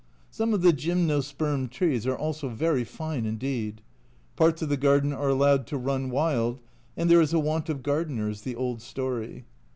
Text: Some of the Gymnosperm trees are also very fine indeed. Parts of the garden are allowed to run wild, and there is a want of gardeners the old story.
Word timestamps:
Some 0.31 0.51
of 0.55 0.63
the 0.63 0.73
Gymnosperm 0.73 1.69
trees 1.69 2.07
are 2.07 2.17
also 2.17 2.49
very 2.49 2.83
fine 2.83 3.27
indeed. 3.27 3.83
Parts 4.35 4.63
of 4.63 4.69
the 4.69 4.75
garden 4.75 5.13
are 5.13 5.29
allowed 5.29 5.67
to 5.67 5.77
run 5.77 6.09
wild, 6.09 6.59
and 6.97 7.07
there 7.07 7.21
is 7.21 7.33
a 7.35 7.39
want 7.39 7.69
of 7.69 7.83
gardeners 7.83 8.41
the 8.41 8.55
old 8.55 8.81
story. 8.81 9.45